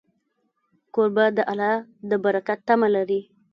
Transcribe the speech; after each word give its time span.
کوربه 0.93 1.25
د 1.37 1.39
الله 1.51 1.75
د 2.09 2.11
برکت 2.23 2.59
تمه 2.67 2.87
لري. 2.95 3.21